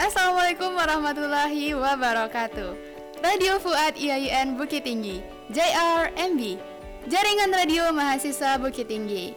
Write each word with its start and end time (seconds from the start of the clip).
Assalamualaikum 0.00 0.80
warahmatullahi 0.80 1.76
wabarakatuh. 1.76 2.72
Radio 3.20 3.60
Fuad 3.60 4.00
IAIN 4.00 4.56
Bukit 4.56 4.88
Tinggi 4.88 5.20
JRMB 5.52 6.56
Jaringan 7.04 7.52
Radio 7.52 7.92
Mahasiswa 7.92 8.56
Bukit 8.56 8.88
Tinggi. 8.88 9.36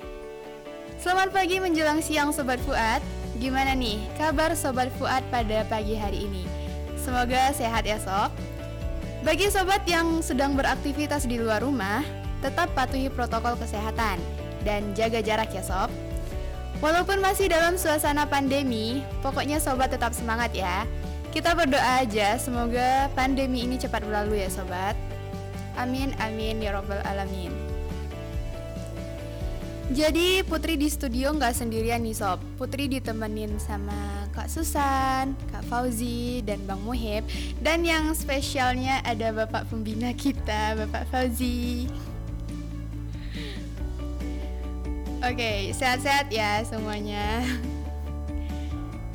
Selamat 1.03 1.35
pagi 1.35 1.59
menjelang 1.59 1.99
siang 1.99 2.31
Sobat 2.31 2.63
Fuad. 2.63 3.03
Gimana 3.43 3.75
nih 3.75 4.07
kabar 4.15 4.55
Sobat 4.55 4.87
Fuad 4.95 5.27
pada 5.27 5.67
pagi 5.67 5.99
hari 5.99 6.31
ini? 6.31 6.47
Semoga 6.95 7.51
sehat 7.51 7.83
ya 7.83 7.99
sob 7.99 8.31
Bagi 9.27 9.51
sobat 9.51 9.83
yang 9.83 10.23
sedang 10.23 10.55
beraktivitas 10.55 11.27
di 11.27 11.43
luar 11.43 11.59
rumah 11.59 12.07
Tetap 12.39 12.71
patuhi 12.71 13.11
protokol 13.11 13.59
kesehatan 13.59 14.15
Dan 14.63 14.95
jaga 14.95 15.19
jarak 15.19 15.51
ya 15.51 15.59
sob 15.59 15.91
Walaupun 16.79 17.21
masih 17.21 17.51
dalam 17.51 17.77
suasana 17.77 18.25
pandemi, 18.25 19.05
pokoknya 19.21 19.61
sobat 19.61 19.93
tetap 19.93 20.15
semangat 20.15 20.55
ya. 20.55 20.87
Kita 21.33 21.57
berdoa 21.57 22.05
aja 22.05 22.37
semoga 22.37 23.09
pandemi 23.17 23.65
ini 23.65 23.81
cepat 23.81 24.05
berlalu 24.05 24.45
ya 24.45 24.49
sobat. 24.53 24.93
Amin 25.73 26.13
amin 26.21 26.61
ya 26.61 26.77
robbal 26.77 27.01
alamin. 27.05 27.73
Jadi 29.93 30.41
Putri 30.47 30.79
di 30.79 30.87
studio 30.87 31.35
nggak 31.35 31.53
sendirian 31.53 32.01
nih 32.01 32.15
sob. 32.15 32.39
Putri 32.55 32.87
ditemenin 32.87 33.59
sama 33.59 34.29
Kak 34.31 34.47
Susan, 34.49 35.35
Kak 35.51 35.61
Fauzi, 35.67 36.41
dan 36.41 36.63
Bang 36.63 36.81
Muhib. 36.87 37.27
Dan 37.59 37.83
yang 37.83 38.15
spesialnya 38.15 39.03
ada 39.03 39.29
Bapak 39.35 39.67
Pembina 39.67 40.15
kita, 40.15 40.79
Bapak 40.79 41.09
Fauzi. 41.11 41.85
Oke, 45.23 45.71
sehat-sehat 45.71 46.27
ya 46.35 46.67
semuanya. 46.67 47.47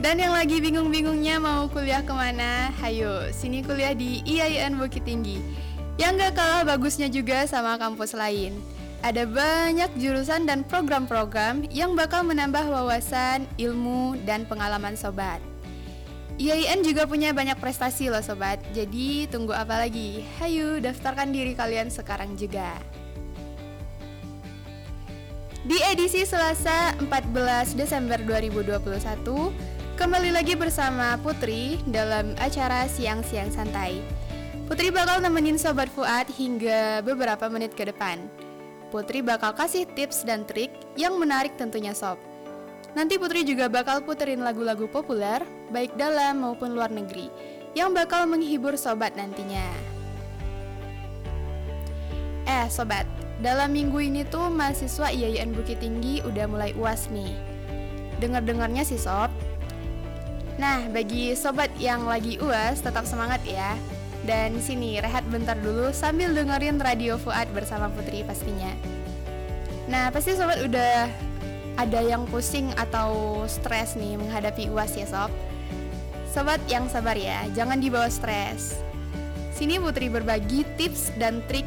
Dan 0.00 0.16
yang 0.16 0.32
lagi 0.32 0.56
bingung-bingungnya 0.56 1.36
mau 1.36 1.68
kuliah 1.68 2.00
ke 2.00 2.08
mana? 2.16 2.72
Hayo, 2.80 3.28
sini 3.28 3.60
kuliah 3.60 3.92
di 3.92 4.24
IAIN 4.24 4.80
Bukit 4.80 5.04
Tinggi. 5.04 5.36
Yang 6.00 6.32
gak 6.32 6.34
kalah 6.40 6.64
bagusnya 6.64 7.12
juga 7.12 7.44
sama 7.44 7.76
kampus 7.76 8.16
lain. 8.16 8.56
Ada 9.04 9.28
banyak 9.28 10.00
jurusan 10.00 10.48
dan 10.48 10.64
program-program 10.64 11.68
yang 11.68 11.92
bakal 11.92 12.24
menambah 12.24 12.72
wawasan, 12.72 13.44
ilmu, 13.60 14.16
dan 14.24 14.48
pengalaman 14.48 14.96
sobat. 14.96 15.44
IAIN 16.40 16.88
juga 16.88 17.04
punya 17.04 17.36
banyak 17.36 17.60
prestasi 17.60 18.08
loh 18.08 18.24
sobat, 18.24 18.56
jadi 18.72 19.28
tunggu 19.28 19.52
apa 19.52 19.84
lagi? 19.84 20.24
Hayo, 20.40 20.80
daftarkan 20.80 21.36
diri 21.36 21.52
kalian 21.52 21.92
sekarang 21.92 22.32
juga. 22.32 22.80
Di 25.69 25.77
edisi 25.84 26.24
Selasa 26.24 26.97
14 26.97 27.77
Desember 27.77 28.16
2021, 28.24 29.52
kembali 30.00 30.33
lagi 30.33 30.56
bersama 30.56 31.20
Putri 31.20 31.77
dalam 31.84 32.33
acara 32.41 32.88
Siang-Siang 32.88 33.52
Santai. 33.52 34.00
Putri 34.64 34.88
bakal 34.88 35.20
nemenin 35.20 35.60
Sobat 35.60 35.92
Fuad 35.92 36.33
hingga 36.33 37.05
beberapa 37.05 37.52
menit 37.52 37.77
ke 37.77 37.84
depan. 37.84 38.16
Putri 38.88 39.20
bakal 39.20 39.52
kasih 39.52 39.84
tips 39.92 40.25
dan 40.25 40.48
trik 40.48 40.72
yang 40.97 41.20
menarik 41.20 41.52
tentunya 41.60 41.92
Sob. 41.92 42.16
Nanti 42.97 43.20
Putri 43.20 43.44
juga 43.44 43.69
bakal 43.69 44.00
puterin 44.08 44.41
lagu-lagu 44.41 44.88
populer, 44.88 45.44
baik 45.69 45.92
dalam 46.00 46.48
maupun 46.48 46.72
luar 46.72 46.88
negeri, 46.88 47.28
yang 47.77 47.92
bakal 47.92 48.25
menghibur 48.25 48.72
Sobat 48.80 49.12
nantinya. 49.20 49.69
Eh 52.48 52.64
Sobat, 52.72 53.05
dalam 53.39 53.70
minggu 53.70 54.03
ini 54.03 54.27
tuh 54.27 54.50
mahasiswa 54.50 55.14
IAIN 55.14 55.55
Bukit 55.55 55.78
Tinggi 55.78 56.19
udah 56.27 56.50
mulai 56.50 56.75
UAS 56.75 57.06
nih. 57.14 57.31
Dengar-dengarnya 58.19 58.83
sih 58.83 58.98
sob. 58.98 59.31
Nah, 60.59 60.91
bagi 60.91 61.38
sobat 61.38 61.71
yang 61.78 62.03
lagi 62.03 62.34
UAS 62.43 62.82
tetap 62.82 63.06
semangat 63.06 63.38
ya. 63.47 63.78
Dan 64.27 64.59
sini 64.59 64.98
rehat 64.98 65.22
bentar 65.31 65.54
dulu 65.54 65.94
sambil 65.94 66.34
dengerin 66.34 66.82
Radio 66.82 67.15
Fuad 67.15 67.47
bersama 67.54 67.87
Putri 67.94 68.27
pastinya. 68.27 68.75
Nah, 69.87 70.10
pasti 70.10 70.34
sobat 70.34 70.59
udah 70.59 71.06
ada 71.78 72.00
yang 72.03 72.27
pusing 72.27 72.75
atau 72.75 73.47
stres 73.47 73.94
nih 73.94 74.19
menghadapi 74.19 74.66
UAS 74.66 74.98
ya 74.98 75.06
sob. 75.06 75.31
Sobat 76.34 76.59
yang 76.66 76.91
sabar 76.91 77.15
ya, 77.15 77.47
jangan 77.54 77.78
dibawa 77.78 78.10
stres. 78.10 78.82
Sini 79.54 79.78
Putri 79.78 80.10
berbagi 80.10 80.66
tips 80.75 81.15
dan 81.22 81.38
trik 81.47 81.66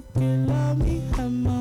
love 0.21 0.77
me, 0.77 1.01
I'm 1.17 1.60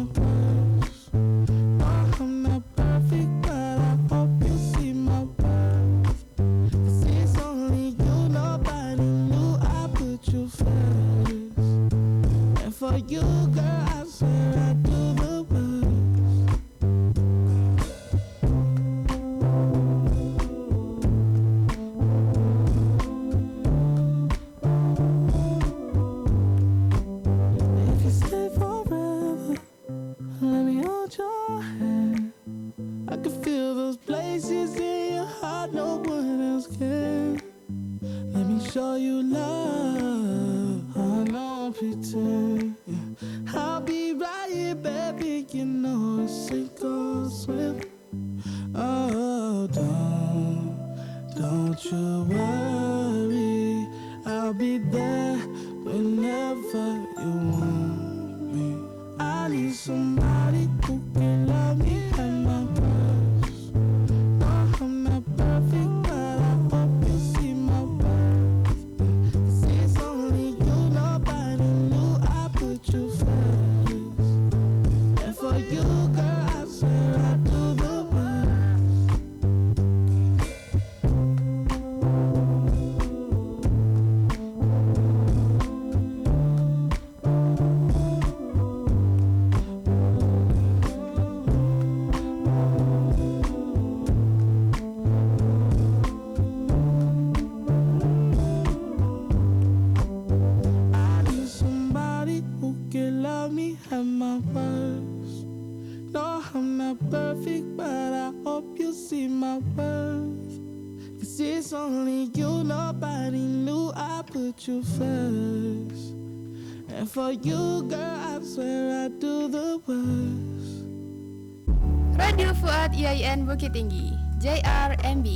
Radio 122.41 122.57
Fuad 122.57 122.97
IAIN 122.97 123.45
Bukit 123.45 123.77
Tinggi, 123.77 124.17
JRMB. 124.41 125.29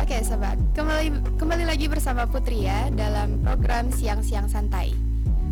Oke 0.00 0.16
sobat, 0.24 0.56
kembali 0.72 1.36
kembali 1.36 1.68
lagi 1.68 1.92
bersama 1.92 2.24
Putri 2.24 2.64
ya 2.64 2.88
dalam 2.88 3.44
program 3.44 3.92
siang-siang 3.92 4.48
santai. 4.48 4.96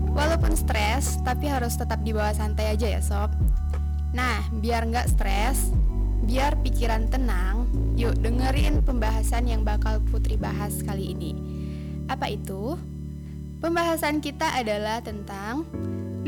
Walaupun 0.09 0.57
stres, 0.57 1.21
tapi 1.21 1.53
harus 1.53 1.77
tetap 1.77 2.01
dibawa 2.01 2.33
santai 2.33 2.73
aja 2.73 2.89
ya 2.89 3.05
sob. 3.05 3.29
Nah, 4.17 4.41
biar 4.65 4.89
nggak 4.89 5.21
stres, 5.21 5.69
biar 6.25 6.57
pikiran 6.65 7.13
tenang, 7.13 7.69
yuk 8.01 8.17
dengerin 8.17 8.81
pembahasan 8.81 9.53
yang 9.53 9.69
bakal 9.69 10.01
Putri 10.09 10.41
bahas 10.41 10.81
kali 10.81 11.13
ini. 11.13 11.37
Apa 12.09 12.33
itu? 12.33 12.73
Pembahasan 13.61 14.25
kita 14.25 14.57
adalah 14.57 15.05
tentang 15.05 15.69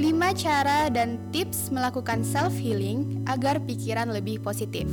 5 0.00 0.16
cara 0.32 0.88
dan 0.88 1.20
tips 1.28 1.68
melakukan 1.68 2.24
self 2.24 2.56
healing 2.56 3.20
agar 3.28 3.60
pikiran 3.60 4.08
lebih 4.08 4.40
positif. 4.40 4.88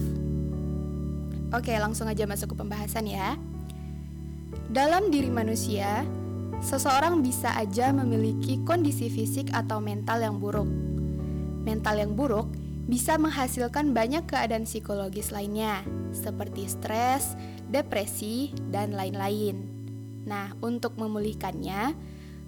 Oke, 1.56 1.72
langsung 1.80 2.12
aja 2.12 2.28
masuk 2.28 2.52
ke 2.52 2.56
pembahasan 2.60 3.08
ya. 3.08 3.40
Dalam 4.68 5.08
diri 5.08 5.32
manusia, 5.32 6.04
seseorang 6.60 7.24
bisa 7.24 7.56
aja 7.56 7.96
memiliki 7.96 8.60
kondisi 8.68 9.08
fisik 9.08 9.48
atau 9.56 9.80
mental 9.80 10.20
yang 10.20 10.44
buruk. 10.44 10.68
Mental 11.64 12.04
yang 12.04 12.12
buruk 12.12 12.52
bisa 12.92 13.16
menghasilkan 13.16 13.96
banyak 13.96 14.28
keadaan 14.28 14.68
psikologis 14.68 15.32
lainnya, 15.32 15.88
seperti 16.12 16.68
stres, 16.68 17.40
depresi, 17.72 18.52
dan 18.76 18.92
lain-lain. 18.92 19.72
Nah, 20.28 20.52
untuk 20.60 21.00
memulihkannya, 21.00 21.96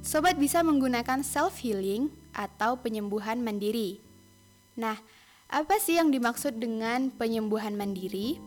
sobat 0.03 0.35
bisa 0.35 0.59
menggunakan 0.59 1.23
self-healing 1.23 2.19
atau 2.39 2.79
penyembuhan 2.79 3.43
mandiri. 3.43 3.99
Nah, 4.79 4.95
apa 5.51 5.75
sih 5.83 5.99
yang 5.99 6.07
dimaksud 6.07 6.55
dengan 6.55 7.11
penyembuhan 7.11 7.75
mandiri? 7.75 8.39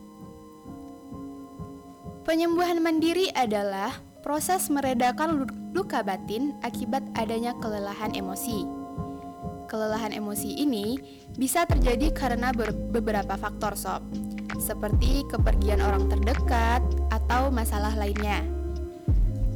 Penyembuhan 2.25 2.81
mandiri 2.81 3.29
adalah 3.37 3.93
proses 4.25 4.71
meredakan 4.73 5.45
luka 5.77 6.01
batin 6.01 6.57
akibat 6.65 7.05
adanya 7.13 7.53
kelelahan 7.61 8.15
emosi. 8.17 8.65
Kelelahan 9.69 10.15
emosi 10.15 10.57
ini 10.57 10.97
bisa 11.37 11.67
terjadi 11.67 12.09
karena 12.15 12.55
beberapa 12.89 13.35
faktor 13.35 13.75
sob, 13.75 14.01
seperti 14.57 15.27
kepergian 15.27 15.83
orang 15.83 16.07
terdekat 16.07 16.81
atau 17.11 17.51
masalah 17.51 17.91
lainnya. 17.99 18.62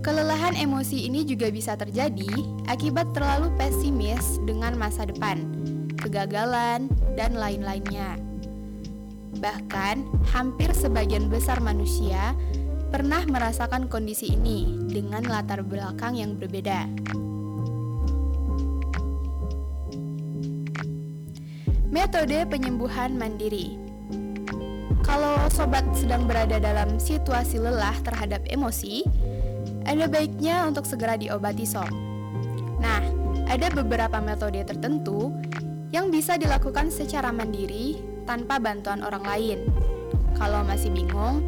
Kelelahan 0.05 0.55
emosi 0.55 1.09
ini 1.09 1.27
juga 1.27 1.51
bisa 1.51 1.73
terjadi 1.75 2.29
akibat 2.69 3.11
terlalu 3.11 3.51
pesimis 3.59 4.39
dengan 4.45 4.77
masa 4.77 5.03
depan, 5.03 5.44
kegagalan, 5.99 6.88
dan 7.17 7.35
lain-lainnya. 7.35 8.15
Bahkan, 9.38 10.05
hampir 10.33 10.73
sebagian 10.73 11.29
besar 11.29 11.61
manusia 11.61 12.33
pernah 12.88 13.21
merasakan 13.27 13.91
kondisi 13.91 14.33
ini 14.33 14.88
dengan 14.88 15.27
latar 15.27 15.61
belakang 15.61 16.15
yang 16.15 16.39
berbeda. 16.39 16.88
Metode 21.88 22.45
penyembuhan 22.47 23.15
mandiri. 23.15 23.79
Kalau 25.01 25.39
sobat 25.47 25.88
sedang 25.95 26.27
berada 26.27 26.59
dalam 26.59 26.99
situasi 26.99 27.63
lelah 27.63 27.95
terhadap 28.03 28.44
emosi, 28.51 29.07
ada 29.87 30.05
baiknya 30.05 30.67
untuk 30.67 30.83
segera 30.83 31.15
diobati 31.15 31.63
sob. 31.63 31.87
Nah, 32.77 33.01
ada 33.47 33.71
beberapa 33.71 34.19
metode 34.19 34.59
tertentu 34.67 35.31
yang 35.95 36.11
bisa 36.11 36.35
dilakukan 36.35 36.91
secara 36.91 37.31
mandiri 37.31 37.95
tanpa 38.27 38.59
bantuan 38.59 38.99
orang 39.01 39.23
lain. 39.23 39.59
Kalau 40.35 40.61
masih 40.67 40.91
bingung, 40.91 41.39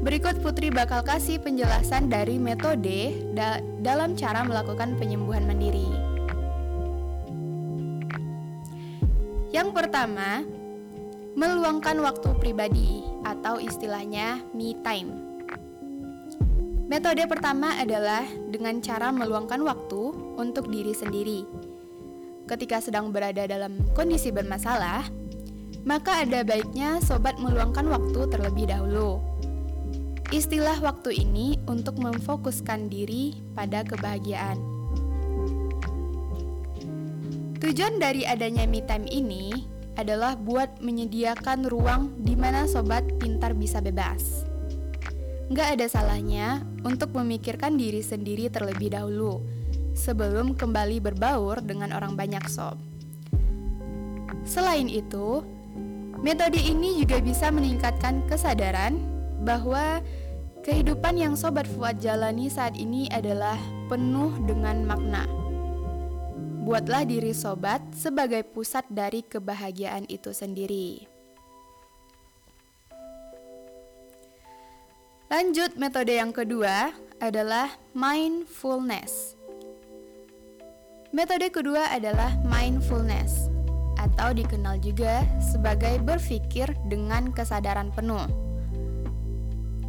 berikut 0.00 0.40
Putri 0.40 0.72
bakal 0.72 1.04
kasih 1.04 1.36
penjelasan 1.44 2.08
dari 2.08 2.40
metode 2.40 3.12
da 3.36 3.60
dalam 3.84 4.16
cara 4.16 4.42
melakukan 4.42 4.96
penyembuhan 4.96 5.44
mandiri. 5.44 5.86
Yang 9.52 9.68
pertama, 9.76 10.44
meluangkan 11.36 12.00
waktu 12.00 12.30
pribadi 12.40 13.04
atau 13.28 13.60
istilahnya 13.60 14.40
me 14.56 14.72
time. 14.80 15.27
Metode 16.88 17.20
pertama 17.28 17.76
adalah 17.76 18.24
dengan 18.48 18.80
cara 18.80 19.12
meluangkan 19.12 19.60
waktu 19.60 20.08
untuk 20.40 20.72
diri 20.72 20.96
sendiri. 20.96 21.44
Ketika 22.48 22.80
sedang 22.80 23.12
berada 23.12 23.44
dalam 23.44 23.84
kondisi 23.92 24.32
bermasalah, 24.32 25.04
maka 25.84 26.24
ada 26.24 26.40
baiknya 26.40 26.96
sobat 27.04 27.36
meluangkan 27.36 27.84
waktu 27.92 28.32
terlebih 28.32 28.72
dahulu. 28.72 29.20
Istilah 30.32 30.80
waktu 30.80 31.12
ini 31.28 31.60
untuk 31.68 32.00
memfokuskan 32.00 32.88
diri 32.88 33.36
pada 33.52 33.84
kebahagiaan. 33.84 34.56
Tujuan 37.60 38.00
dari 38.00 38.24
adanya 38.24 38.64
me 38.64 38.80
time 38.80 39.04
ini 39.12 39.52
adalah 40.00 40.40
buat 40.40 40.80
menyediakan 40.80 41.68
ruang 41.68 42.16
di 42.24 42.32
mana 42.32 42.64
sobat 42.64 43.04
pintar 43.20 43.52
bisa 43.52 43.84
bebas. 43.84 44.47
Nggak 45.48 45.68
ada 45.80 45.86
salahnya 45.88 46.60
untuk 46.84 47.16
memikirkan 47.16 47.80
diri 47.80 48.04
sendiri 48.04 48.52
terlebih 48.52 48.92
dahulu 48.92 49.40
sebelum 49.96 50.54
kembali 50.54 51.00
berbaur 51.00 51.64
dengan 51.64 51.96
orang 51.96 52.14
banyak 52.14 52.44
sob. 52.46 52.76
Selain 54.44 54.88
itu, 54.88 55.44
Metode 56.18 56.58
ini 56.58 56.98
juga 56.98 57.22
bisa 57.22 57.46
meningkatkan 57.54 58.26
kesadaran 58.26 58.98
bahwa 59.46 60.02
kehidupan 60.66 61.14
yang 61.14 61.38
Sobat 61.38 61.70
Fuad 61.70 62.02
jalani 62.02 62.50
saat 62.50 62.74
ini 62.74 63.06
adalah 63.14 63.54
penuh 63.86 64.34
dengan 64.42 64.82
makna. 64.82 65.30
Buatlah 66.66 67.06
diri 67.06 67.30
sobat 67.30 67.80
sebagai 67.94 68.42
pusat 68.44 68.84
dari 68.90 69.22
kebahagiaan 69.22 70.10
itu 70.10 70.34
sendiri. 70.34 71.17
Lanjut, 75.28 75.76
metode 75.76 76.16
yang 76.16 76.32
kedua 76.32 76.88
adalah 77.20 77.68
mindfulness. 77.92 79.36
Metode 81.12 81.52
kedua 81.52 81.92
adalah 81.92 82.32
mindfulness 82.48 83.52
atau 84.00 84.32
dikenal 84.32 84.80
juga 84.80 85.28
sebagai 85.44 86.00
berpikir 86.00 86.72
dengan 86.88 87.28
kesadaran 87.36 87.92
penuh. 87.92 88.24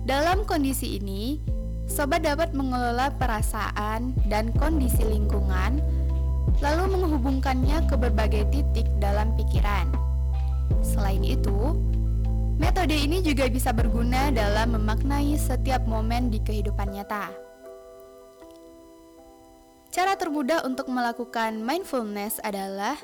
Dalam 0.04 0.44
kondisi 0.44 1.00
ini, 1.00 1.40
sobat 1.88 2.28
dapat 2.28 2.52
mengelola 2.52 3.08
perasaan 3.16 4.12
dan 4.28 4.52
kondisi 4.60 5.08
lingkungan, 5.08 5.80
lalu 6.60 7.00
menghubungkannya 7.00 7.88
ke 7.88 7.96
berbagai 7.96 8.44
titik 8.52 8.92
dalam 9.00 9.32
pikiran. 9.40 9.88
Selain 10.84 11.24
itu, 11.24 11.80
metode 12.60 12.92
ini 12.94 13.24
juga 13.24 13.48
bisa 13.48 13.72
berguna 13.72 14.30
dalam 14.36 14.76
memaknai 14.76 15.34
setiap 15.40 15.88
momen 15.88 16.28
di 16.28 16.44
kehidupan 16.44 16.92
nyata. 16.92 17.32
Cara 19.90 20.14
termudah 20.14 20.68
untuk 20.68 20.92
melakukan 20.92 21.66
mindfulness 21.66 22.38
adalah 22.46 23.00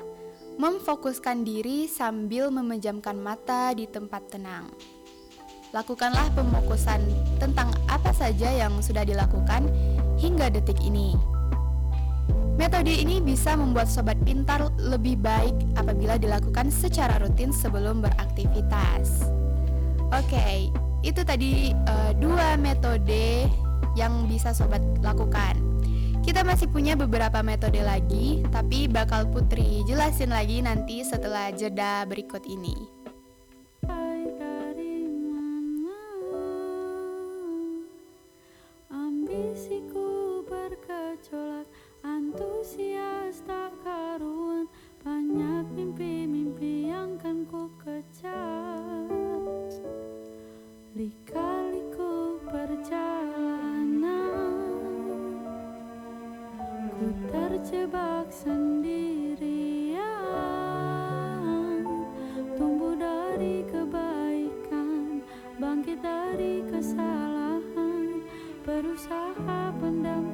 memfokuskan 0.60 1.42
diri 1.42 1.90
sambil 1.90 2.52
memejamkan 2.54 3.18
mata 3.18 3.74
di 3.74 3.90
tempat 3.90 4.30
tenang. 4.30 4.70
Lakukanlah 5.74 6.30
pemokusan 6.32 7.02
tentang 7.42 7.74
apa 7.90 8.14
saja 8.14 8.54
yang 8.54 8.78
sudah 8.78 9.02
dilakukan 9.02 9.66
hingga 10.16 10.46
detik 10.46 10.78
ini. 10.80 11.18
Metode 12.56 12.88
ini 12.88 13.20
bisa 13.20 13.52
membuat 13.52 13.90
sobat 13.90 14.16
pintar 14.24 14.72
lebih 14.80 15.20
baik 15.20 15.52
apabila 15.76 16.16
dilakukan 16.16 16.72
secara 16.72 17.20
rutin 17.20 17.52
sebelum 17.52 18.00
beraktivitas. 18.00 19.35
Oke, 20.14 20.70
itu 21.02 21.20
tadi 21.26 21.74
uh, 21.74 22.14
dua 22.14 22.54
metode 22.54 23.50
yang 23.98 24.30
bisa 24.30 24.54
sobat 24.54 24.80
lakukan. 25.02 25.58
Kita 26.22 26.46
masih 26.46 26.70
punya 26.70 26.94
beberapa 26.94 27.42
metode 27.42 27.82
lagi, 27.82 28.42
tapi 28.54 28.86
bakal 28.86 29.26
Putri 29.30 29.82
jelasin 29.86 30.30
lagi 30.30 30.62
nanti 30.62 31.02
setelah 31.02 31.50
jeda 31.50 32.06
berikut 32.06 32.42
ini. 32.46 32.74
Ambisiku 38.90 40.42
berkecolak, 40.46 41.66
antusias 42.06 43.42
tak 43.42 43.74
karuan, 43.82 44.70
banyak 45.02 45.66
mimpi-mimpi 45.74 46.94
yang 46.94 47.18
kan 47.18 47.42
ku 47.50 47.70
kejar. 47.82 49.15
Lika-liku 50.96 52.40
perjalanan 52.48 54.00
Ku 56.96 57.12
terjebak 57.28 58.32
sendirian. 58.32 60.00
Tumbuh 62.56 62.96
dari 62.96 63.60
kebaikan 63.68 65.20
Bangkit 65.60 66.00
dari 66.00 66.64
kesalahan 66.64 68.24
Berusaha 68.64 69.76
pendam 69.76 70.32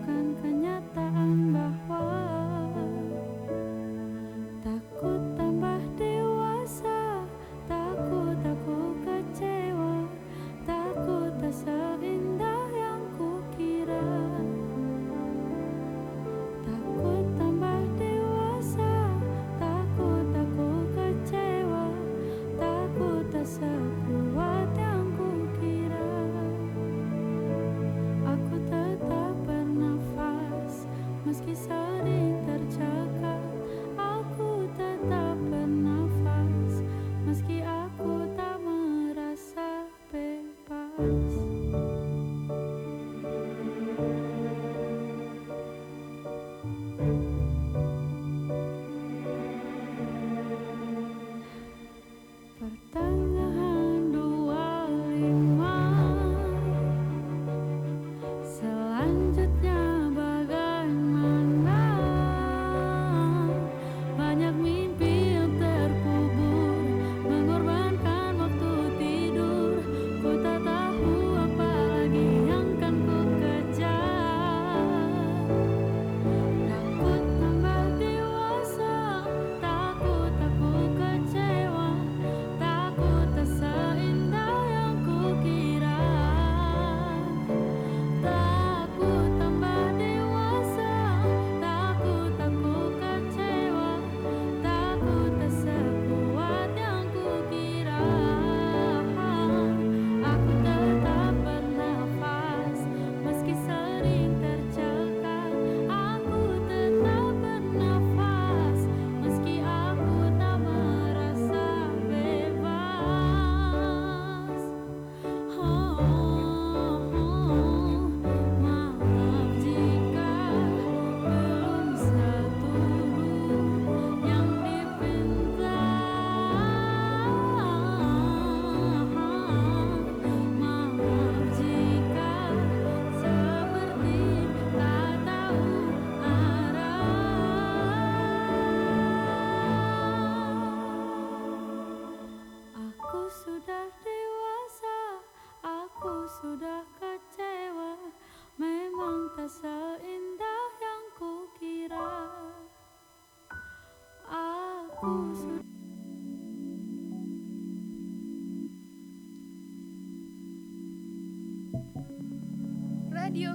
Radio 155.02 155.18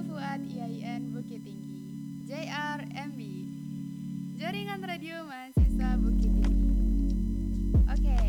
Fuad 0.04 0.44
IAIN 0.44 1.08
Bukit 1.08 1.40
Tinggi 1.48 1.80
JRMB 2.28 3.20
Jaringan 4.36 4.84
Radio 4.84 5.24
Mahasiswa 5.24 5.96
Bukit 5.96 6.36
Tinggi. 6.36 6.68
Oke, 7.96 7.96
kita 7.96 8.27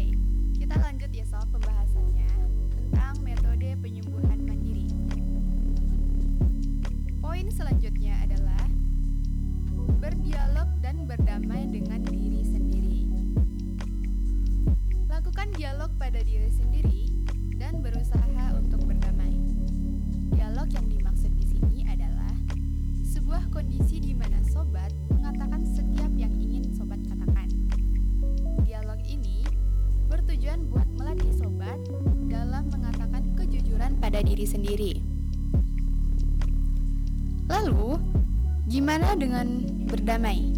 gimana 38.70 39.18
dengan 39.18 39.66
berdamai? 39.90 40.54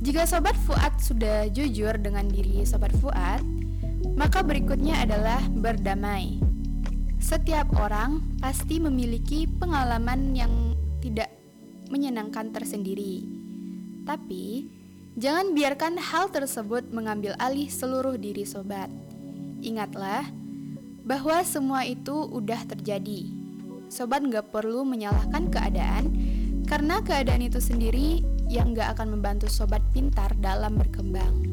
Jika 0.00 0.24
sobat 0.24 0.56
Fuad 0.64 0.96
sudah 0.96 1.44
jujur 1.52 1.92
dengan 2.00 2.24
diri 2.24 2.64
sobat 2.64 2.88
Fuad, 2.96 3.44
maka 4.16 4.40
berikutnya 4.40 5.04
adalah 5.04 5.44
berdamai. 5.44 6.40
Setiap 7.20 7.68
orang 7.76 8.40
pasti 8.40 8.80
memiliki 8.80 9.44
pengalaman 9.44 10.32
yang 10.32 10.72
tidak 11.04 11.28
menyenangkan 11.92 12.48
tersendiri. 12.48 13.28
Tapi, 14.08 14.72
jangan 15.20 15.52
biarkan 15.52 16.00
hal 16.00 16.32
tersebut 16.32 16.88
mengambil 16.94 17.36
alih 17.36 17.68
seluruh 17.68 18.16
diri 18.16 18.48
sobat. 18.48 18.88
Ingatlah 19.60 20.24
bahwa 21.04 21.44
semua 21.44 21.84
itu 21.84 22.14
udah 22.14 22.64
terjadi. 22.64 23.26
Sobat 23.92 24.22
nggak 24.22 24.54
perlu 24.54 24.86
menyalahkan 24.86 25.50
keadaan, 25.50 26.35
karena 26.66 26.98
keadaan 27.00 27.46
itu 27.46 27.62
sendiri 27.62 28.26
yang 28.50 28.74
nggak 28.74 28.98
akan 28.98 29.18
membantu 29.18 29.46
sobat 29.46 29.82
pintar 29.94 30.34
dalam 30.42 30.74
berkembang. 30.74 31.46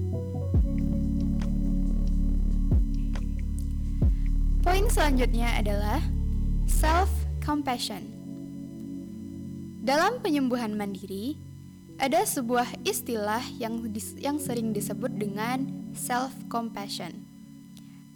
Poin 4.65 4.85
selanjutnya 4.89 5.53
adalah 5.53 6.01
self-compassion. 6.65 8.01
Dalam 9.83 10.23
penyembuhan 10.23 10.73
mandiri, 10.73 11.37
ada 11.99 12.23
sebuah 12.25 12.81
istilah 12.87 13.43
yang, 13.59 13.91
dis- 13.93 14.17
yang 14.17 14.39
sering 14.41 14.73
disebut 14.73 15.13
dengan 15.13 15.67
self-compassion. 15.93 17.21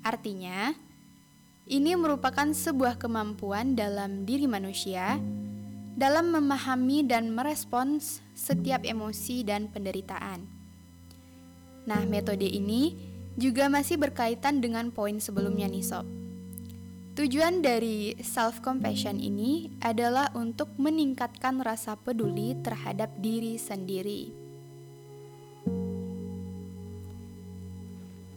Artinya, 0.02 0.72
ini 1.68 2.00
merupakan 2.00 2.48
sebuah 2.48 2.96
kemampuan 2.96 3.76
dalam 3.76 4.24
diri 4.24 4.48
manusia 4.48 5.20
dalam 5.98 6.30
memahami 6.30 7.02
dan 7.02 7.34
merespons 7.34 8.22
setiap 8.38 8.86
emosi 8.86 9.42
dan 9.42 9.66
penderitaan. 9.74 10.46
Nah, 11.90 12.06
metode 12.06 12.46
ini 12.46 12.94
juga 13.34 13.66
masih 13.66 13.98
berkaitan 13.98 14.62
dengan 14.62 14.94
poin 14.94 15.18
sebelumnya 15.18 15.66
nih 15.66 15.82
sob. 15.82 16.06
Tujuan 17.18 17.66
dari 17.66 18.14
self-compassion 18.14 19.18
ini 19.18 19.74
adalah 19.82 20.30
untuk 20.38 20.70
meningkatkan 20.78 21.66
rasa 21.66 21.98
peduli 21.98 22.54
terhadap 22.62 23.10
diri 23.18 23.58
sendiri. 23.58 24.30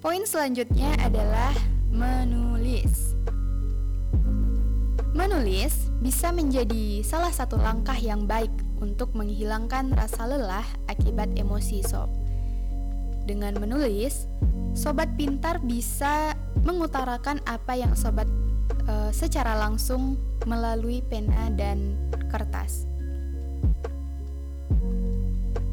Poin 0.00 0.24
selanjutnya 0.24 0.96
adalah 0.96 1.52
menulis. 1.92 3.12
Menulis 5.12 5.89
bisa 6.00 6.32
menjadi 6.32 7.04
salah 7.04 7.30
satu 7.30 7.60
langkah 7.60 7.96
yang 7.96 8.24
baik 8.24 8.50
untuk 8.80 9.12
menghilangkan 9.12 9.92
rasa 9.92 10.24
lelah 10.24 10.64
akibat 10.88 11.28
emosi 11.36 11.84
sob. 11.84 12.08
Dengan 13.28 13.60
menulis, 13.60 14.24
sobat 14.72 15.12
pintar 15.20 15.60
bisa 15.60 16.32
mengutarakan 16.64 17.44
apa 17.44 17.76
yang 17.76 17.92
sobat 17.92 18.26
e, 18.88 19.12
secara 19.12 19.60
langsung 19.60 20.16
melalui 20.48 21.04
pena 21.04 21.52
dan 21.52 22.00
kertas. 22.32 22.88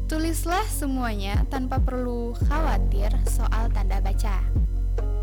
Tulislah 0.08 0.64
semuanya 0.68 1.44
tanpa 1.48 1.80
perlu 1.80 2.36
khawatir 2.48 3.12
soal 3.28 3.72
tanda 3.72 4.00
baca. 4.00 4.40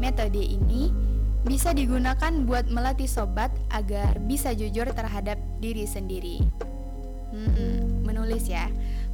Metode 0.01 0.41
ini 0.41 0.89
bisa 1.45 1.71
digunakan 1.77 2.33
buat 2.49 2.67
melatih 2.73 3.05
sobat 3.05 3.53
agar 3.69 4.17
bisa 4.25 4.51
jujur 4.57 4.89
terhadap 4.89 5.37
diri 5.61 5.85
sendiri. 5.85 6.41
Hmm, 7.29 8.01
menulis 8.01 8.49
ya. 8.49 8.65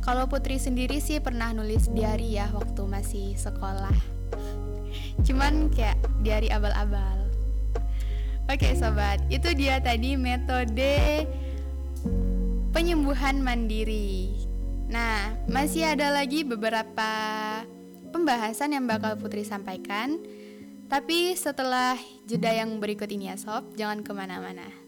Kalau 0.02 0.26
Putri 0.26 0.58
sendiri 0.58 0.98
sih 1.04 1.20
pernah 1.20 1.52
nulis 1.52 1.92
diary 1.92 2.40
ya 2.40 2.48
waktu 2.56 2.82
masih 2.88 3.36
sekolah. 3.36 3.94
Cuman 5.28 5.70
kayak 5.76 6.00
diary 6.24 6.50
abal-abal. 6.50 7.30
Oke 8.50 8.74
sobat, 8.76 9.22
itu 9.32 9.54
dia 9.56 9.80
tadi 9.80 10.16
metode 10.16 11.28
penyembuhan 12.72 13.40
mandiri. 13.40 14.34
Nah, 14.92 15.36
masih 15.48 15.88
ada 15.88 16.12
lagi 16.12 16.44
beberapa 16.44 17.12
pembahasan 18.12 18.76
yang 18.76 18.88
bakal 18.88 19.16
Putri 19.16 19.48
sampaikan. 19.48 20.20
Tapi 20.92 21.40
setelah 21.40 21.96
jeda 22.28 22.52
yang 22.52 22.76
berikut 22.84 23.08
ini 23.08 23.32
ya 23.32 23.40
sob, 23.40 23.64
jangan 23.80 24.04
ke 24.04 24.12
mana-mana. 24.12 24.81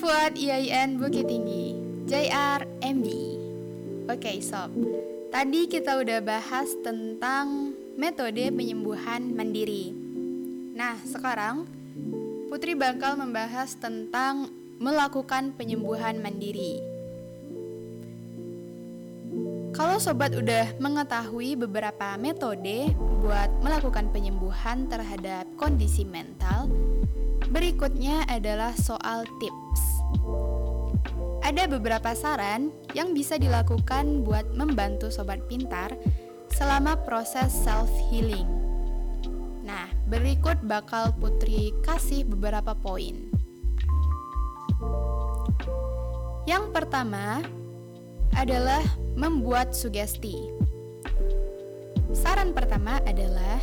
Fuad 0.00 0.40
IAIN 0.40 0.96
Bukit 0.96 1.28
Tinggi 1.28 1.76
JR 2.08 2.64
MD 2.80 3.36
Oke 4.08 4.40
sob. 4.40 4.72
Tadi 5.28 5.68
kita 5.68 6.00
udah 6.00 6.24
bahas 6.24 6.72
tentang 6.80 7.76
metode 8.00 8.48
penyembuhan 8.48 9.28
mandiri. 9.36 9.92
Nah 10.72 10.96
sekarang 11.04 11.68
Putri 12.48 12.72
bakal 12.72 13.20
membahas 13.20 13.76
tentang 13.76 14.48
melakukan 14.80 15.52
penyembuhan 15.52 16.16
mandiri. 16.16 16.80
Kalau 19.76 20.00
sobat 20.00 20.32
udah 20.32 20.80
mengetahui 20.80 21.60
beberapa 21.60 22.16
metode 22.16 22.88
buat 23.20 23.52
melakukan 23.60 24.08
penyembuhan 24.16 24.88
terhadap 24.88 25.44
kondisi 25.60 26.08
mental, 26.08 26.72
berikutnya 27.50 28.24
adalah 28.30 28.72
soal 28.78 29.26
tips. 29.42 29.89
Ada 31.40 31.66
beberapa 31.66 32.14
saran 32.14 32.70
yang 32.94 33.10
bisa 33.10 33.34
dilakukan 33.34 34.22
buat 34.22 34.54
membantu 34.54 35.10
sobat 35.10 35.42
pintar 35.50 35.98
selama 36.54 36.94
proses 37.02 37.50
self 37.50 37.90
healing. 38.06 38.46
Nah, 39.66 39.90
berikut 40.06 40.62
bakal 40.62 41.10
Putri 41.18 41.74
kasih 41.82 42.22
beberapa 42.26 42.74
poin. 42.78 43.30
Yang 46.46 46.64
pertama 46.70 47.42
adalah 48.38 48.82
membuat 49.18 49.74
sugesti. 49.74 50.50
Saran 52.14 52.54
pertama 52.54 53.02
adalah 53.06 53.58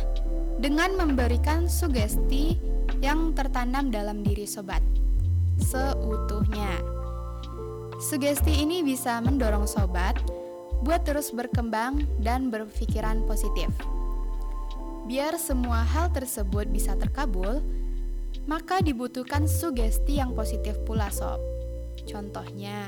dengan 0.60 0.92
memberikan 0.96 1.68
sugesti 1.68 2.56
yang 3.00 3.32
tertanam 3.32 3.88
dalam 3.88 4.20
diri 4.20 4.44
sobat 4.44 4.80
seutuhnya. 5.58 6.78
Sugesti 7.98 8.62
ini 8.62 8.86
bisa 8.86 9.18
mendorong 9.18 9.66
sobat 9.66 10.18
buat 10.86 11.02
terus 11.02 11.34
berkembang 11.34 12.06
dan 12.22 12.48
berpikiran 12.48 13.26
positif. 13.26 13.68
Biar 15.10 15.34
semua 15.40 15.82
hal 15.82 16.14
tersebut 16.14 16.70
bisa 16.70 16.94
terkabul, 16.94 17.64
maka 18.46 18.78
dibutuhkan 18.78 19.50
sugesti 19.50 20.20
yang 20.22 20.36
positif 20.36 20.78
pula 20.86 21.10
sob. 21.10 21.40
Contohnya, 22.06 22.86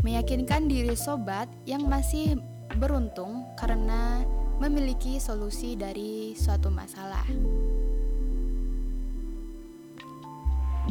meyakinkan 0.00 0.70
diri 0.70 0.96
sobat 0.96 1.50
yang 1.68 1.84
masih 1.84 2.40
beruntung 2.78 3.44
karena 3.58 4.24
memiliki 4.56 5.20
solusi 5.20 5.76
dari 5.76 6.32
suatu 6.38 6.72
masalah. 6.72 7.26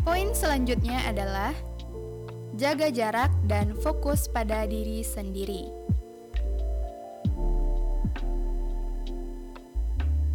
Poin 0.03 0.35
selanjutnya 0.35 0.99
adalah 1.07 1.55
jaga 2.59 2.91
jarak 2.91 3.31
dan 3.47 3.71
fokus 3.79 4.27
pada 4.27 4.67
diri 4.67 4.99
sendiri. 5.05 5.85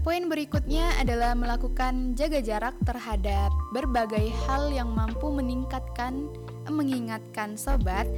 Poin 0.00 0.32
berikutnya 0.32 0.96
adalah 0.96 1.36
melakukan 1.36 2.16
jaga 2.16 2.40
jarak 2.40 2.72
terhadap 2.88 3.52
berbagai 3.76 4.32
hal 4.48 4.72
yang 4.72 4.96
mampu 4.96 5.28
meningkatkan, 5.28 6.32
mengingatkan 6.72 7.60
sobat 7.60 8.08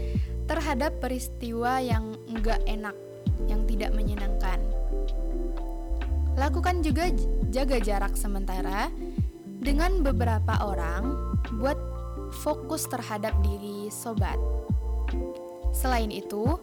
terhadap 0.46 1.02
peristiwa 1.02 1.82
yang 1.82 2.14
enggak 2.30 2.62
enak, 2.70 2.94
yang 3.50 3.66
tidak 3.66 3.90
menyenangkan. 3.98 4.62
Lakukan 6.38 6.86
juga 6.86 7.10
jaga 7.50 7.76
jarak 7.82 8.14
sementara 8.14 8.88
dengan 9.62 10.02
beberapa 10.02 10.58
orang 10.58 11.14
buat 11.62 11.78
fokus 12.42 12.90
terhadap 12.90 13.30
diri 13.46 13.86
sobat. 13.94 14.36
Selain 15.70 16.10
itu, 16.10 16.58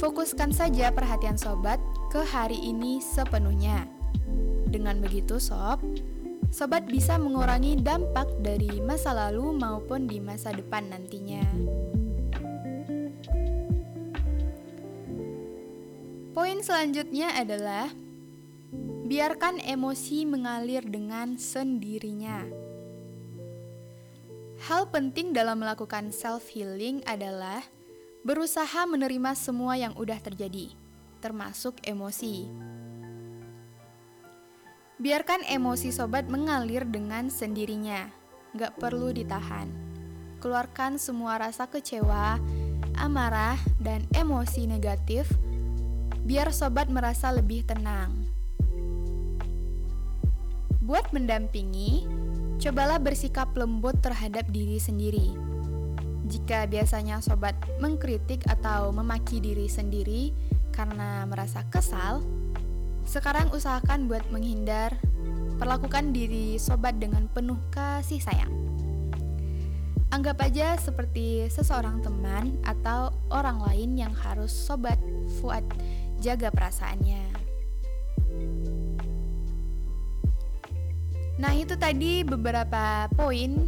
fokuskan 0.00 0.50
saja 0.50 0.88
perhatian 0.90 1.36
sobat 1.36 1.78
ke 2.08 2.24
hari 2.24 2.56
ini 2.56 3.04
sepenuhnya. 3.04 3.84
Dengan 4.72 5.04
begitu, 5.04 5.36
sob, 5.36 5.84
sobat 6.48 6.88
bisa 6.88 7.20
mengurangi 7.20 7.76
dampak 7.78 8.26
dari 8.40 8.80
masa 8.80 9.12
lalu 9.12 9.52
maupun 9.52 10.08
di 10.08 10.16
masa 10.16 10.56
depan 10.56 10.88
nantinya. 10.88 11.44
Poin 16.32 16.64
selanjutnya 16.64 17.36
adalah 17.36 17.92
biarkan 19.12 19.60
emosi 19.60 20.24
mengalir 20.24 20.80
dengan 20.88 21.36
sendirinya. 21.36 22.48
Hal 24.64 24.88
penting 24.88 25.36
dalam 25.36 25.60
melakukan 25.60 26.08
self 26.16 26.48
healing 26.48 27.04
adalah 27.04 27.60
berusaha 28.24 28.88
menerima 28.88 29.36
semua 29.36 29.76
yang 29.76 29.92
udah 30.00 30.16
terjadi, 30.16 30.72
termasuk 31.20 31.76
emosi. 31.84 32.48
Biarkan 34.96 35.44
emosi 35.44 35.92
sobat 35.92 36.32
mengalir 36.32 36.88
dengan 36.88 37.28
sendirinya, 37.28 38.08
gak 38.56 38.80
perlu 38.80 39.12
ditahan. 39.12 39.68
Keluarkan 40.40 40.96
semua 40.96 41.36
rasa 41.36 41.68
kecewa, 41.68 42.40
amarah, 42.96 43.60
dan 43.76 44.08
emosi 44.16 44.64
negatif 44.64 45.28
biar 46.24 46.48
sobat 46.48 46.88
merasa 46.88 47.28
lebih 47.28 47.68
tenang. 47.68 48.31
Buat 50.82 51.14
mendampingi, 51.14 52.10
cobalah 52.58 52.98
bersikap 52.98 53.54
lembut 53.54 54.02
terhadap 54.02 54.50
diri 54.50 54.82
sendiri. 54.82 55.30
Jika 56.26 56.66
biasanya 56.66 57.22
sobat 57.22 57.54
mengkritik 57.78 58.42
atau 58.50 58.90
memaki 58.90 59.38
diri 59.38 59.70
sendiri 59.70 60.34
karena 60.74 61.22
merasa 61.22 61.62
kesal, 61.70 62.26
sekarang 63.06 63.54
usahakan 63.54 64.10
buat 64.10 64.26
menghindar, 64.34 64.98
perlakukan 65.62 66.10
diri 66.10 66.58
sobat 66.58 66.98
dengan 66.98 67.30
penuh 67.30 67.62
kasih 67.70 68.18
sayang. 68.18 68.50
Anggap 70.10 70.42
aja 70.42 70.74
seperti 70.82 71.46
seseorang 71.46 72.02
teman 72.02 72.58
atau 72.66 73.14
orang 73.30 73.62
lain 73.70 74.02
yang 74.02 74.14
harus 74.18 74.50
sobat 74.50 74.98
Fuad 75.38 75.62
jaga 76.18 76.50
perasaannya. 76.50 77.31
Nah, 81.42 81.58
itu 81.58 81.74
tadi 81.74 82.22
beberapa 82.22 83.10
poin 83.18 83.66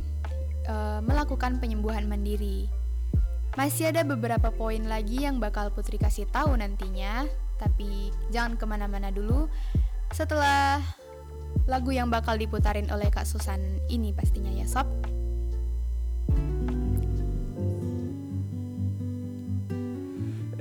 e, 0.62 0.74
melakukan 1.02 1.58
penyembuhan 1.58 2.06
mandiri. 2.06 2.70
Masih 3.58 3.90
ada 3.90 4.06
beberapa 4.06 4.54
poin 4.54 4.86
lagi 4.86 5.26
yang 5.26 5.42
bakal 5.42 5.74
Putri 5.74 5.98
kasih 5.98 6.30
tahu 6.30 6.54
nantinya, 6.54 7.26
tapi 7.58 8.14
jangan 8.30 8.54
ke 8.54 8.62
mana-mana 8.62 9.10
dulu. 9.10 9.50
Setelah 10.14 10.78
lagu 11.66 11.90
yang 11.90 12.14
bakal 12.14 12.38
diputarin 12.38 12.86
oleh 12.94 13.10
Kak 13.10 13.26
Susan 13.26 13.58
ini 13.90 14.14
pastinya 14.14 14.54
ya 14.54 14.70
sob. 14.70 14.86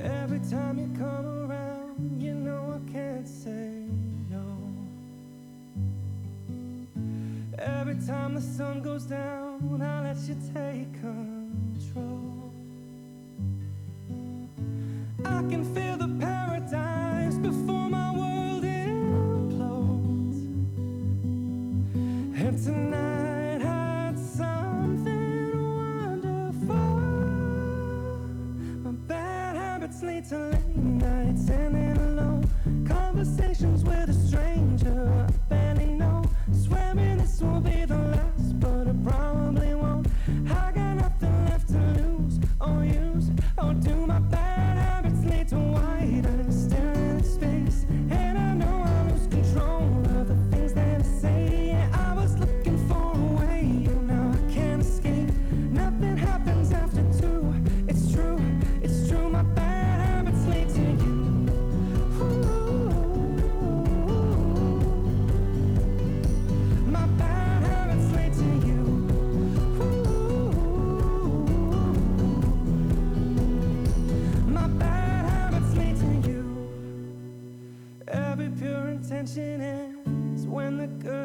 Every 0.01 0.41
time 0.49 0.81
you 0.81 0.89
come 0.97 1.32
Every 7.93 8.07
time 8.07 8.33
the 8.33 8.41
sun 8.41 8.81
goes 8.81 9.03
down, 9.03 9.79
I 9.79 10.01
let 10.01 10.17
you 10.27 10.35
take 10.51 10.91
control. 10.99 12.51
I 15.23 15.43
can 15.47 15.63
feel 15.75 15.92
when 80.45 80.77
the 80.79 80.87
good 80.87 81.22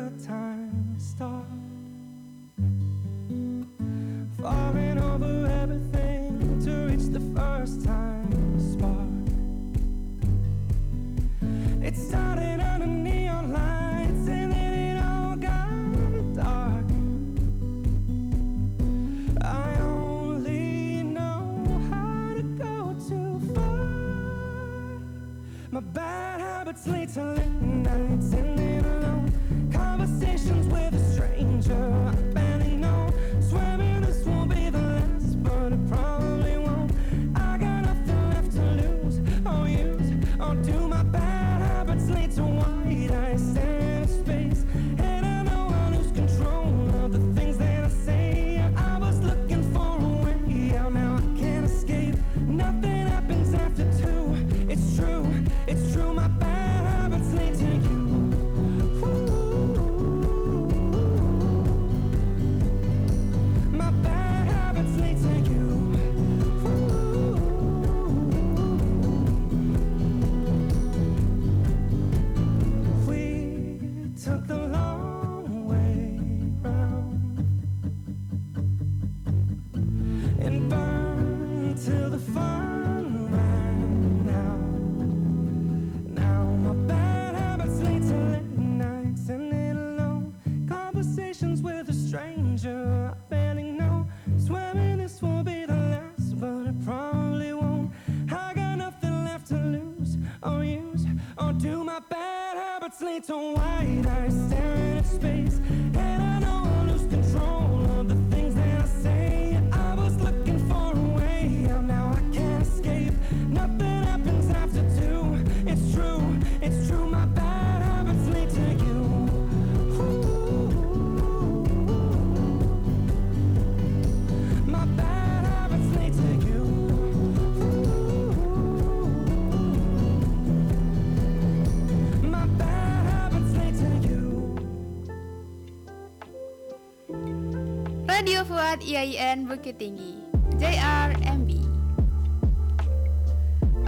Radio 138.28 138.44
Fuad 138.44 138.84
IAIN 138.84 139.48
Bukit 139.48 139.80
Tinggi. 139.80 140.20
JRMB 140.60 141.48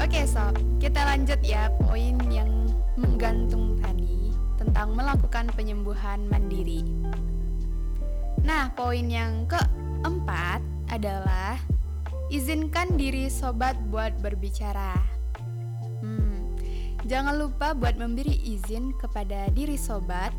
Oke 0.00 0.24
sob, 0.24 0.56
kita 0.80 0.96
lanjut 1.04 1.36
ya 1.44 1.68
poin 1.76 2.16
yang 2.32 2.48
menggantung 2.96 3.76
tadi 3.84 4.32
Tentang 4.56 4.96
melakukan 4.96 5.44
penyembuhan 5.52 6.24
mandiri. 6.32 6.80
Nah, 8.40 8.72
poin 8.72 9.12
yang 9.12 9.44
keempat 9.44 10.64
adalah 10.88 11.60
Izinkan 12.32 12.96
diri 12.96 13.28
sobat 13.28 13.76
buat 13.92 14.24
berbicara. 14.24 14.96
Hmm, 16.00 16.56
jangan 17.04 17.36
lupa 17.36 17.76
buat 17.76 18.00
memberi 18.00 18.40
izin 18.48 18.96
kepada 18.96 19.52
diri 19.52 19.76
sobat 19.76 20.32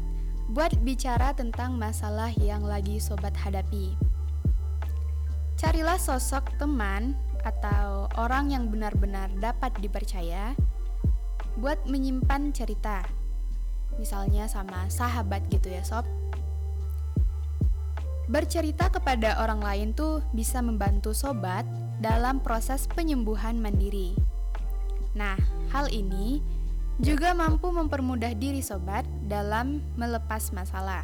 buat 0.52 0.76
bicara 0.84 1.32
tentang 1.32 1.80
masalah 1.80 2.28
yang 2.36 2.68
lagi 2.68 3.00
sobat 3.00 3.32
hadapi. 3.40 3.96
Carilah 5.56 5.96
sosok 5.96 6.60
teman 6.60 7.16
atau 7.48 8.12
orang 8.20 8.52
yang 8.52 8.68
benar-benar 8.68 9.32
dapat 9.40 9.72
dipercaya 9.80 10.52
buat 11.56 11.80
menyimpan 11.88 12.52
cerita. 12.52 13.00
Misalnya 13.96 14.52
sama 14.52 14.92
sahabat 14.92 15.48
gitu 15.48 15.72
ya, 15.72 15.88
sob. 15.88 16.04
Bercerita 18.28 18.92
kepada 18.92 19.40
orang 19.40 19.64
lain 19.64 19.90
tuh 19.96 20.20
bisa 20.36 20.60
membantu 20.60 21.16
sobat 21.16 21.64
dalam 22.04 22.44
proses 22.44 22.92
penyembuhan 22.92 23.56
mandiri. 23.56 24.20
Nah, 25.16 25.40
hal 25.72 25.88
ini 25.96 26.44
juga 27.02 27.34
mampu 27.34 27.74
mempermudah 27.74 28.38
diri 28.38 28.62
sobat 28.62 29.02
dalam 29.26 29.82
melepas 29.98 30.54
masalah. 30.54 31.02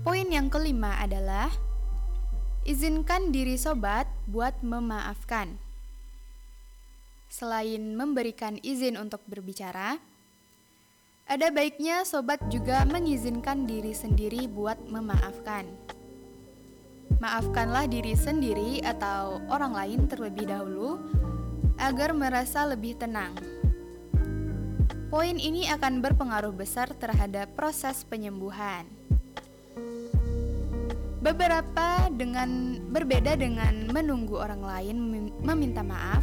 Poin 0.00 0.24
yang 0.32 0.48
kelima 0.48 0.96
adalah 0.96 1.52
izinkan 2.64 3.28
diri 3.36 3.60
sobat 3.60 4.08
buat 4.24 4.56
memaafkan. 4.64 5.60
Selain 7.28 7.92
memberikan 7.92 8.56
izin 8.64 8.96
untuk 8.96 9.20
berbicara, 9.28 10.00
ada 11.28 11.52
baiknya 11.52 12.08
sobat 12.08 12.40
juga 12.48 12.80
mengizinkan 12.88 13.68
diri 13.68 13.92
sendiri 13.92 14.48
buat 14.48 14.80
memaafkan. 14.88 15.68
Maafkanlah 17.20 17.84
diri 17.92 18.16
sendiri 18.16 18.80
atau 18.80 19.36
orang 19.52 19.76
lain 19.76 20.00
terlebih 20.08 20.48
dahulu 20.48 20.96
agar 21.80 22.12
merasa 22.12 22.68
lebih 22.68 23.00
tenang. 23.00 23.32
Poin 25.10 25.34
ini 25.40 25.66
akan 25.66 26.04
berpengaruh 26.04 26.54
besar 26.54 26.92
terhadap 26.94 27.50
proses 27.58 28.06
penyembuhan. 28.06 28.86
Beberapa 31.20 32.06
dengan 32.14 32.78
berbeda 32.94 33.34
dengan 33.34 33.90
menunggu 33.90 34.38
orang 34.38 34.62
lain 34.62 34.96
mem- 34.96 35.34
meminta 35.42 35.82
maaf 35.82 36.22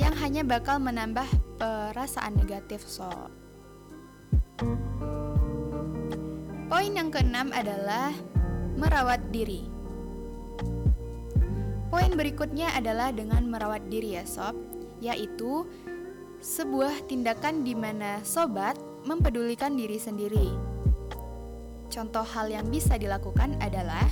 yang 0.00 0.16
hanya 0.16 0.42
bakal 0.42 0.80
menambah 0.80 1.28
perasaan 1.60 2.40
negatif 2.40 2.80
so. 2.88 3.12
Poin 6.72 6.90
yang 6.96 7.12
keenam 7.12 7.52
adalah 7.52 8.16
merawat 8.80 9.28
diri. 9.28 9.68
Poin 11.92 12.16
berikutnya 12.16 12.72
adalah 12.72 13.12
dengan 13.12 13.44
merawat 13.52 13.92
diri 13.92 14.16
ya 14.16 14.24
sob, 14.24 14.56
yaitu 15.02 15.66
sebuah 16.38 17.10
tindakan 17.10 17.66
di 17.66 17.74
mana 17.74 18.22
sobat 18.22 18.78
mempedulikan 19.02 19.74
diri 19.74 19.98
sendiri. 19.98 20.48
Contoh 21.90 22.24
hal 22.24 22.48
yang 22.48 22.70
bisa 22.70 22.94
dilakukan 22.96 23.58
adalah 23.58 24.06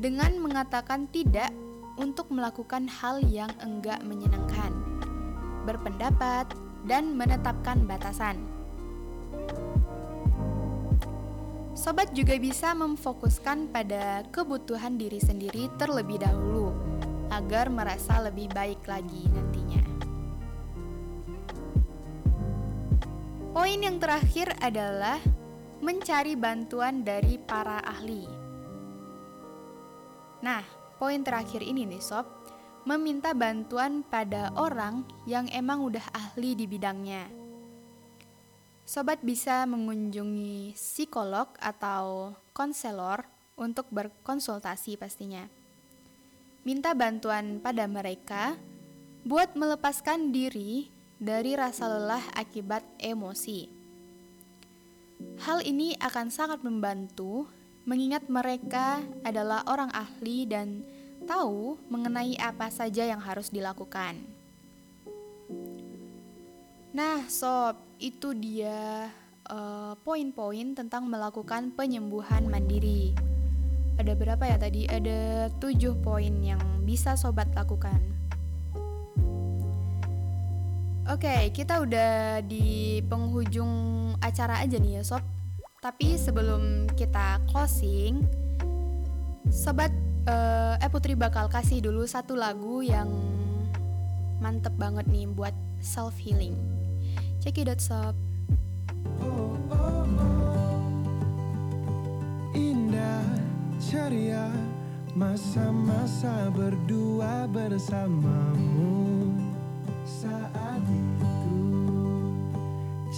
dengan 0.00 0.40
mengatakan 0.40 1.06
tidak 1.12 1.52
untuk 2.00 2.32
melakukan 2.32 2.88
hal 2.88 3.20
yang 3.20 3.52
enggak 3.60 4.00
menyenangkan, 4.02 4.72
berpendapat, 5.68 6.48
dan 6.88 7.14
menetapkan 7.14 7.84
batasan. 7.86 8.40
Sobat 11.72 12.12
juga 12.12 12.36
bisa 12.36 12.76
memfokuskan 12.76 13.72
pada 13.72 14.26
kebutuhan 14.28 15.00
diri 15.00 15.18
sendiri 15.18 15.72
terlebih 15.80 16.20
dahulu 16.20 16.74
agar 17.32 17.72
merasa 17.72 18.20
lebih 18.20 18.52
baik 18.52 18.84
lagi 18.84 19.24
nantinya. 19.32 19.51
Poin 23.72 23.88
yang 23.88 23.96
terakhir 23.96 24.52
adalah 24.60 25.16
mencari 25.80 26.36
bantuan 26.36 27.08
dari 27.08 27.40
para 27.40 27.80
ahli. 27.80 28.28
Nah, 30.44 30.60
poin 31.00 31.24
terakhir 31.24 31.64
ini 31.64 31.88
nih 31.88 32.04
sob, 32.04 32.28
meminta 32.84 33.32
bantuan 33.32 34.04
pada 34.04 34.52
orang 34.60 35.08
yang 35.24 35.48
emang 35.48 35.88
udah 35.88 36.04
ahli 36.12 36.52
di 36.52 36.68
bidangnya. 36.68 37.32
Sobat 38.84 39.24
bisa 39.24 39.64
mengunjungi 39.64 40.76
psikolog 40.76 41.48
atau 41.56 42.36
konselor 42.52 43.24
untuk 43.56 43.88
berkonsultasi 43.88 45.00
pastinya. 45.00 45.48
Minta 46.68 46.92
bantuan 46.92 47.56
pada 47.56 47.88
mereka 47.88 48.52
buat 49.24 49.56
melepaskan 49.56 50.28
diri 50.28 50.91
dari 51.22 51.54
rasa 51.54 51.86
lelah 51.86 52.34
akibat 52.34 52.82
emosi. 52.98 53.70
Hal 55.46 55.62
ini 55.62 55.94
akan 56.02 56.34
sangat 56.34 56.66
membantu 56.66 57.46
mengingat 57.86 58.26
mereka 58.26 58.98
adalah 59.22 59.62
orang 59.70 59.94
ahli 59.94 60.50
dan 60.50 60.82
tahu 61.22 61.78
mengenai 61.86 62.34
apa 62.42 62.66
saja 62.74 63.06
yang 63.06 63.22
harus 63.22 63.54
dilakukan. 63.54 64.18
Nah, 66.90 67.22
sob, 67.30 67.78
itu 68.02 68.34
dia 68.34 69.06
uh, 69.46 69.94
poin-poin 70.02 70.74
tentang 70.74 71.06
melakukan 71.06 71.70
penyembuhan 71.72 72.50
mandiri. 72.50 73.14
Ada 73.94 74.18
berapa 74.18 74.42
ya 74.42 74.58
tadi? 74.58 74.90
Ada 74.90 75.48
tujuh 75.62 76.02
poin 76.02 76.34
yang 76.42 76.60
bisa 76.82 77.14
sobat 77.14 77.48
lakukan. 77.54 78.21
Oke, 81.02 81.50
kita 81.50 81.82
udah 81.82 82.38
di 82.46 83.02
penghujung 83.10 84.14
acara 84.22 84.62
aja 84.62 84.78
nih 84.78 84.98
ya 84.98 85.02
sob. 85.02 85.22
Tapi 85.82 86.14
sebelum 86.14 86.86
kita 86.94 87.42
closing, 87.50 88.22
sobat 89.50 89.90
uh, 90.30 90.78
eh 90.78 90.86
Putri 90.86 91.18
bakal 91.18 91.50
kasih 91.50 91.82
dulu 91.82 92.06
satu 92.06 92.38
lagu 92.38 92.86
yang 92.86 93.10
mantep 94.38 94.70
banget 94.78 95.02
nih 95.10 95.26
buat 95.26 95.50
self 95.82 96.14
healing. 96.22 96.54
Check 97.42 97.58
it 97.58 97.66
out 97.66 97.82
sob. 97.82 98.14
Indah 102.54 103.26
ceria 103.82 104.46
masa-masa 105.18 106.46
berdua 106.54 107.50
bersamamu 107.50 109.02
itu 110.22 110.41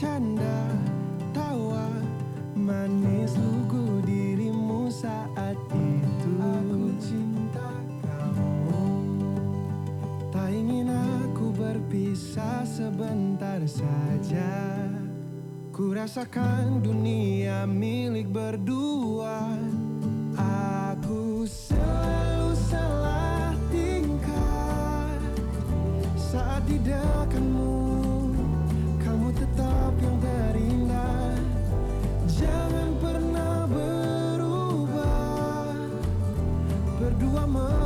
canda 0.05 0.61
tawa 1.33 1.89
manis 2.53 3.33
lugu 3.41 4.05
dirimu 4.05 4.93
saat 4.93 5.57
itu. 5.73 6.33
Aku 6.45 6.93
cinta 7.01 7.73
kamu. 8.05 8.85
Tak 10.29 10.53
ingin 10.53 10.93
aku 10.93 11.57
berpisah 11.57 12.69
sebentar 12.69 13.65
saja. 13.65 14.53
Ku 15.73 15.97
rasakan 15.97 16.85
dunia 16.85 17.65
milik 17.65 18.29
berdua. 18.29 19.57
Aku 20.37 21.49
selalu 21.49 22.53
salah 22.69 23.57
tingkah. 23.73 25.17
Saat 26.13 26.69
di 26.69 26.77
dekatmu 26.85 27.54
Berdua 37.55 37.84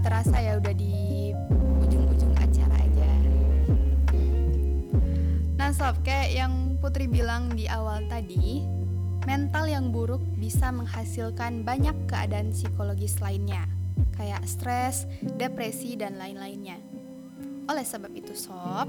terasa 0.00 0.36
ya 0.40 0.56
udah 0.56 0.74
di 0.74 1.32
ujung-ujung 1.84 2.34
acara 2.40 2.76
aja. 2.80 3.10
Nah 5.60 5.70
sob, 5.76 6.00
kayak 6.02 6.30
yang 6.34 6.54
Putri 6.80 7.04
bilang 7.04 7.52
di 7.52 7.68
awal 7.68 8.08
tadi, 8.08 8.64
mental 9.28 9.68
yang 9.68 9.92
buruk 9.92 10.24
bisa 10.40 10.72
menghasilkan 10.72 11.60
banyak 11.60 11.92
keadaan 12.08 12.56
psikologis 12.56 13.20
lainnya, 13.20 13.68
kayak 14.16 14.40
stres, 14.48 15.04
depresi, 15.36 16.00
dan 16.00 16.16
lain-lainnya. 16.16 16.80
Oleh 17.68 17.84
sebab 17.84 18.10
itu 18.16 18.32
sob, 18.32 18.88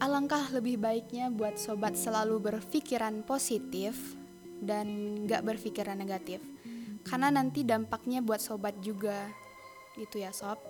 alangkah 0.00 0.48
lebih 0.56 0.80
baiknya 0.80 1.28
buat 1.28 1.60
sobat 1.60 1.94
selalu 1.94 2.40
berpikiran 2.40 3.20
positif 3.22 4.16
dan 4.64 5.20
gak 5.28 5.44
berpikiran 5.44 6.00
negatif 6.00 6.40
karena 7.06 7.30
nanti 7.30 7.62
dampaknya 7.62 8.18
buat 8.18 8.42
sobat 8.42 8.74
juga 8.82 9.30
gitu 9.98 10.20
ya, 10.20 10.30
sob. 10.30 10.60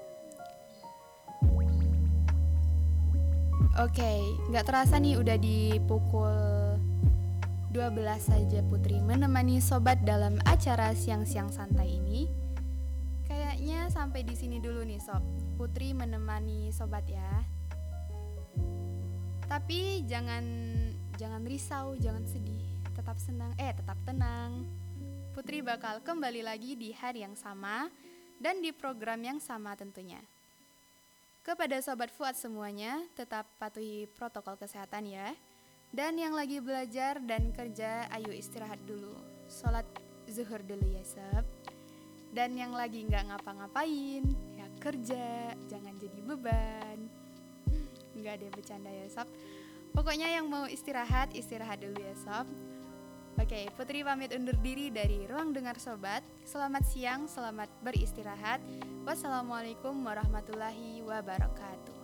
Oke, 3.76 4.24
nggak 4.48 4.64
terasa 4.64 4.96
nih 4.96 5.20
udah 5.20 5.36
di 5.36 5.76
pukul 5.84 6.32
12 7.76 7.92
saja 8.24 8.64
Putri 8.64 9.04
menemani 9.04 9.60
sobat 9.60 10.00
dalam 10.00 10.40
acara 10.48 10.96
siang-siang 10.96 11.52
santai 11.52 12.00
ini. 12.00 12.24
Kayaknya 13.28 13.92
sampai 13.92 14.24
di 14.24 14.32
sini 14.32 14.64
dulu 14.64 14.80
nih 14.80 14.96
sob. 14.96 15.20
Putri 15.60 15.92
menemani 15.92 16.72
sobat 16.72 17.04
ya. 17.04 17.44
Tapi 19.44 20.08
jangan 20.08 20.44
jangan 21.20 21.44
risau, 21.44 22.00
jangan 22.00 22.24
sedih, 22.24 22.80
tetap 22.96 23.20
senang, 23.20 23.52
eh 23.60 23.76
tetap 23.76 24.00
tenang. 24.08 24.64
Putri 25.36 25.60
bakal 25.60 26.00
kembali 26.00 26.48
lagi 26.48 26.80
di 26.80 26.96
hari 26.96 27.28
yang 27.28 27.36
sama 27.36 27.92
dan 28.40 28.60
di 28.60 28.72
program 28.72 29.20
yang 29.20 29.38
sama 29.40 29.72
tentunya. 29.76 30.20
Kepada 31.46 31.78
sobat 31.78 32.10
Fuad 32.10 32.34
semuanya, 32.34 33.06
tetap 33.14 33.46
patuhi 33.62 34.10
protokol 34.18 34.58
kesehatan 34.58 35.06
ya. 35.06 35.30
Dan 35.94 36.18
yang 36.18 36.34
lagi 36.34 36.58
belajar 36.58 37.22
dan 37.22 37.54
kerja, 37.54 38.10
ayo 38.10 38.34
istirahat 38.34 38.82
dulu. 38.82 39.14
Sholat 39.46 39.86
zuhur 40.26 40.58
dulu 40.66 40.82
ya 40.90 41.06
sob. 41.06 41.46
Dan 42.34 42.58
yang 42.58 42.74
lagi 42.74 43.06
nggak 43.06 43.30
ngapa-ngapain, 43.30 44.26
ya 44.58 44.66
kerja, 44.82 45.54
jangan 45.70 45.94
jadi 45.96 46.18
beban. 46.26 46.98
Nggak 48.18 48.42
ada 48.42 48.46
bercanda 48.50 48.90
ya 48.90 49.06
sob. 49.06 49.30
Pokoknya 49.94 50.26
yang 50.28 50.50
mau 50.50 50.66
istirahat, 50.66 51.30
istirahat 51.32 51.78
dulu 51.78 51.96
ya 51.96 52.14
sob. 52.18 52.50
Oke, 53.36 53.68
Putri 53.76 54.00
pamit 54.00 54.32
undur 54.32 54.56
diri 54.64 54.88
dari 54.88 55.28
Ruang 55.28 55.52
Dengar 55.52 55.76
Sobat. 55.76 56.24
Selamat 56.48 56.80
siang, 56.88 57.28
selamat 57.28 57.68
beristirahat. 57.84 58.64
Wassalamualaikum 59.04 59.92
warahmatullahi 59.92 61.04
wabarakatuh. 61.04 61.95